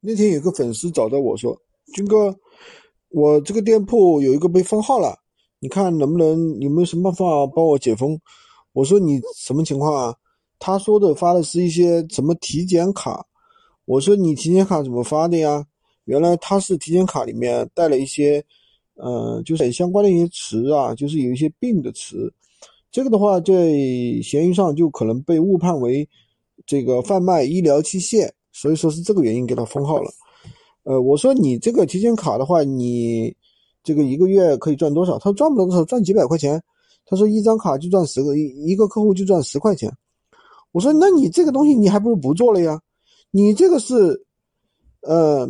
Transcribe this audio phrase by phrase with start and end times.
[0.00, 1.54] 那天有个粉丝找到我说
[1.92, 2.34] ：“军哥，
[3.10, 5.14] 我这个店铺有一个被封号了，
[5.58, 8.18] 你看能不能有没有什么办法帮我解封？”
[8.72, 10.14] 我说：“你什么情况啊？”
[10.58, 13.26] 他说的发的是一些什么体检卡。
[13.84, 15.66] 我说：“你体检卡怎么发的呀？”
[16.04, 18.42] 原来他是体检卡里面带了一些，
[18.94, 22.32] 呃，就是相关的一些词啊，就是有一些病的词。
[22.90, 23.70] 这个的话，在
[24.22, 26.08] 闲鱼上就可能被误判为
[26.66, 28.30] 这个贩卖医疗器械。
[28.52, 30.10] 所以说是这个原因给他封号了，
[30.82, 33.34] 呃，我说你这个体检卡的话，你
[33.82, 35.18] 这个一个月可以赚多少？
[35.18, 36.62] 他说赚不了多少，赚几百块钱。
[37.06, 39.92] 他说一张卡就赚十个，一一个客户就赚十块钱。
[40.72, 42.80] 我说那你这个东西你还不如不做了呀，
[43.30, 44.24] 你这个是，
[45.02, 45.48] 呃，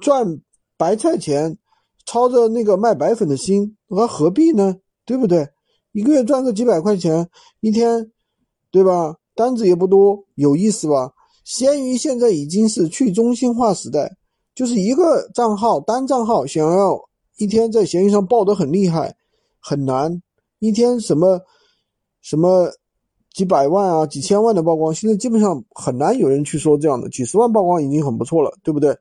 [0.00, 0.40] 赚
[0.76, 1.56] 白菜钱，
[2.04, 4.76] 操着那个卖白粉的心，那何必呢？
[5.06, 5.48] 对不对？
[5.92, 7.28] 一个月赚个几百块钱，
[7.60, 8.10] 一天，
[8.70, 9.16] 对吧？
[9.34, 11.12] 单子也不多，有意思吧？
[11.52, 14.16] 闲鱼现在已经是去中心化时代，
[14.54, 16.96] 就是一个账号单账号想要
[17.38, 19.16] 一天在闲鱼上爆得很厉害，
[19.58, 20.22] 很难。
[20.60, 21.40] 一天什么
[22.22, 22.70] 什么
[23.34, 28.96] 几百万啊、几千万的曝光，现在基本上很难有人去说这样的，几十万曝光已经很不错了，对不对？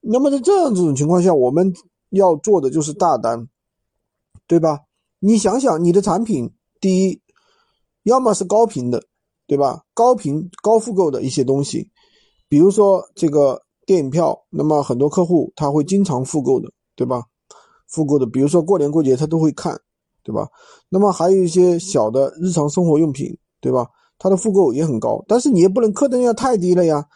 [0.00, 1.74] 那么在这样这种情况下，我们
[2.08, 3.46] 要做的就是大单，
[4.46, 4.80] 对吧？
[5.18, 7.20] 你想想，你的产品，第一，
[8.04, 9.04] 要么是高频的。
[9.48, 9.82] 对吧？
[9.94, 11.90] 高频高复购的一些东西，
[12.48, 17.22] 比如说这个电影票，那么很多客户他会经常复购的，对吧？
[17.88, 19.80] 复购的，比如说过年过节他都会看，
[20.22, 20.46] 对吧？
[20.90, 23.86] 那么还有一些小的日常生活用品，对吧？
[24.18, 27.06] 它的复购也很高，但是你也不能客单价太低了呀。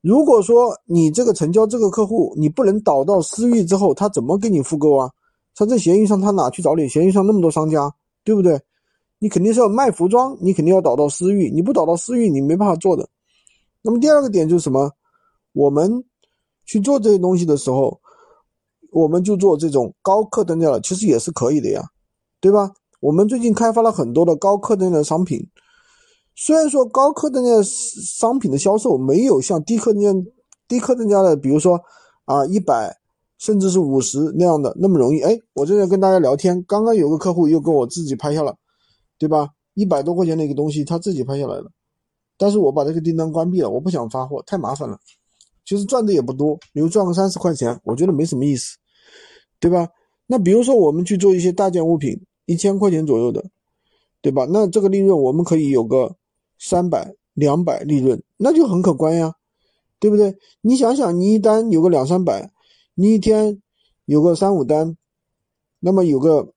[0.00, 5.10] 如果说你这个成交这个客户，你不能导到私域之后，他怎么给你复购啊？
[5.54, 6.88] 他在闲鱼上他哪去找你？
[6.88, 7.92] 闲鱼上那么多商家，
[8.24, 8.58] 对不对？
[9.18, 13.08] 你肯定是要卖服装，你肯定要导到私域，你不导到私域，你没办法做的。
[13.82, 14.90] 那么第二个点就是什么？
[15.52, 16.04] 我们
[16.64, 18.00] 去做这些东西的时候，
[18.92, 21.82] 我们就做这种高客单价的，其实也是可以的呀，
[22.40, 22.70] 对吧？
[23.00, 25.40] 我们最近开发了很多的高客单价的商品，
[26.36, 30.12] 虽然说高客单价商品的销售没有像低客单价、
[30.68, 31.80] 低客单价的，比如说
[32.24, 32.96] 啊一百
[33.38, 35.20] 甚至是五十那样的那么容易。
[35.20, 38.56] 哎，我正在跟大家聊天，刚刚有个客户又跟我自己拍下了。
[39.18, 39.50] 对吧？
[39.74, 41.70] 一百多块钱的一个东西，他自己拍下来了，
[42.36, 44.98] 但是我把这个订单关闭了，我不想发货，太麻烦了。
[45.64, 48.76] 其实赚的也不多，比如赚个三十块钱，我觉得没什么意思，
[49.60, 49.88] 对吧？
[50.26, 53.44] 那比如说我们去做一些大件物品，一千块钱左右的，
[54.20, 54.46] 对吧？
[54.50, 56.16] 那这个利润我们可以有个
[56.58, 59.34] 三百、两百利润，那就很可观呀，
[60.00, 60.36] 对不对？
[60.60, 62.50] 你想想，你一单有个两三百，
[62.94, 63.62] 你一天
[64.06, 64.96] 有个三五单，
[65.80, 66.52] 那么有个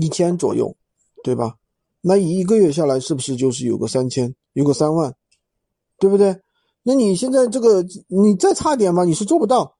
[0.00, 0.74] 一千左右，
[1.22, 1.56] 对吧？
[2.02, 5.14] 那一个月下来是不是就是有个三千，有个三万，
[5.98, 6.34] 对不对？
[6.82, 9.76] 那你现在这个你再差点嘛，你是做不到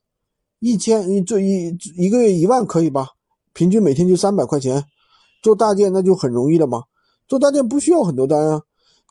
[0.59, 3.09] 一千，你做一一个月一万可以吧？
[3.54, 4.84] 平均每天就三百块钱，
[5.42, 6.82] 做大件那就很容易了嘛。
[7.26, 8.60] 做大件不需要很多单啊，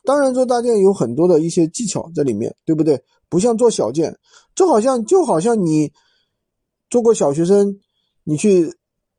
[0.04, 3.02] 当然做大件有很多的一些技巧在里面，对不对？
[3.28, 4.16] 不像做小件，
[4.54, 5.90] 就好像就好像你
[6.88, 7.76] 做过小学生，
[8.22, 8.72] 你去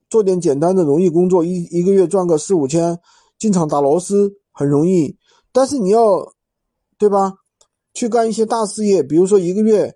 [0.09, 2.97] 做点简单的容易工作，一一个月赚个四五千。
[3.41, 5.17] 进厂打螺丝很容易，
[5.51, 6.31] 但是你要，
[6.99, 7.33] 对吧？
[7.91, 9.91] 去干一些大事业，比如说一个月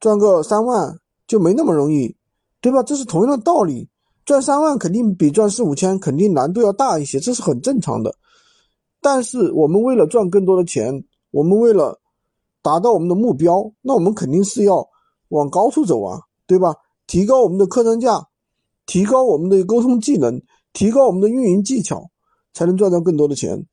[0.00, 0.98] 赚个三万
[1.28, 2.16] 就没那么容易，
[2.60, 2.82] 对吧？
[2.82, 3.88] 这是同样的道理，
[4.24, 8.12] 赚三万肯定比赚四五千肯定难度要大一些，这是很正常的。
[9.00, 12.00] 但是我们为了赚更多的钱，我们为了
[12.60, 14.84] 达到我们的目标，那我们肯定是要
[15.28, 16.74] 往高处走啊，对吧？
[17.06, 18.26] 提高我们的客单价，
[18.84, 20.42] 提高我们的沟通技能，
[20.72, 22.10] 提高我们的运营技巧。
[22.52, 23.66] 才能赚到更多的钱，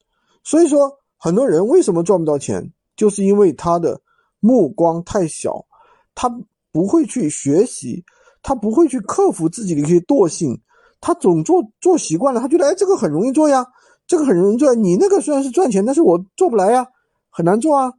[0.44, 4.02] 所以说很多人为什么赚不到钱，就是因为他的
[4.40, 5.66] 目光太小，
[6.14, 6.30] 他
[6.72, 8.04] 不会去学习，
[8.42, 10.62] 他不会去克服自己的一些惰性，
[11.02, 13.66] 他总做做习惯了，他觉得哎这个很容易做呀，
[14.06, 16.88] 这个很容易做，你那个虽然是赚钱，但是我做不来呀，
[17.30, 17.92] 很难做啊，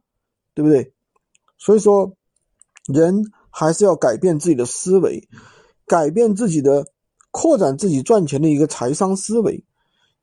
[0.53, 0.93] 对不对？
[1.57, 2.13] 所以说，
[2.91, 5.27] 人还是要改变自己的思维，
[5.85, 6.85] 改变自己的，
[7.31, 9.65] 扩展自己赚钱的一个财商思维。